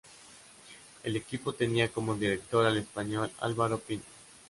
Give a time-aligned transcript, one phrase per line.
[1.03, 4.01] El equipo tenía como director al español Álvaro Pino.